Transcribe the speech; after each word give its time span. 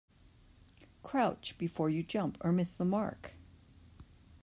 Crouch 1.03 1.55
before 1.59 1.87
you 1.87 2.01
jump 2.01 2.35
or 2.43 2.51
miss 2.51 2.75
the 2.75 2.83
mark. 2.85 3.35